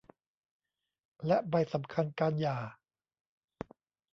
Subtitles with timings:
[1.27, 2.57] และใบสำคัญการหย่า